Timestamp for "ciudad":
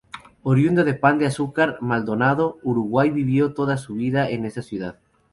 4.63-4.97